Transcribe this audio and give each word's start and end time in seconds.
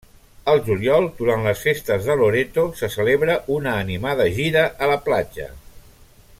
Al 0.51 0.61
juliol 0.69 1.03
durant 1.19 1.43
les 1.47 1.61
festes 1.65 2.07
de 2.07 2.15
Loreto 2.21 2.65
se 2.81 2.91
celebra 2.95 3.37
una 3.59 3.77
animada 3.85 4.29
gira 4.39 4.67
a 4.87 4.93
la 4.93 5.01
platja. 5.11 5.51